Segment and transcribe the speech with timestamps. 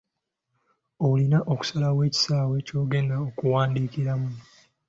[1.07, 4.29] Olina okusalawo ekisaawe ky’ogenda okuwandiikiramu.